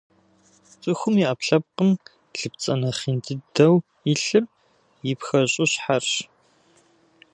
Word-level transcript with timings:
Цӏыхум 0.81 1.15
и 1.23 1.25
ӏэпкълъэпкъым 1.27 1.89
лыпцӏэ 2.39 2.73
нэхъ 2.79 3.03
ин 3.09 3.17
дыдэу 3.25 3.75
илъыр 4.11 4.43
и 5.11 5.13
пхэщӏыщхьэрщ. 5.19 6.13